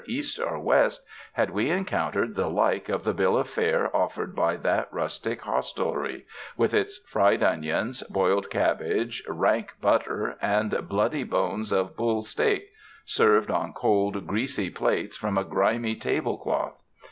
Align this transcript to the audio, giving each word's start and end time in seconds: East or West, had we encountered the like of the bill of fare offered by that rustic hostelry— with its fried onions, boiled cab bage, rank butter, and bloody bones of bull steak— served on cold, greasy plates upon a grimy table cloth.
East 0.07 0.39
or 0.39 0.57
West, 0.57 1.03
had 1.33 1.51
we 1.51 1.69
encountered 1.69 2.33
the 2.33 2.47
like 2.47 2.89
of 2.89 3.03
the 3.03 3.13
bill 3.13 3.37
of 3.37 3.47
fare 3.47 3.95
offered 3.95 4.35
by 4.35 4.55
that 4.55 4.91
rustic 4.91 5.41
hostelry— 5.41 6.25
with 6.57 6.73
its 6.73 6.97
fried 7.07 7.43
onions, 7.43 8.01
boiled 8.09 8.49
cab 8.49 8.79
bage, 8.79 9.23
rank 9.27 9.73
butter, 9.79 10.39
and 10.41 10.71
bloody 10.89 11.23
bones 11.23 11.71
of 11.71 11.95
bull 11.95 12.23
steak— 12.23 12.71
served 13.05 13.51
on 13.51 13.73
cold, 13.73 14.25
greasy 14.25 14.71
plates 14.71 15.17
upon 15.19 15.37
a 15.37 15.43
grimy 15.43 15.95
table 15.95 16.35
cloth. 16.39 16.81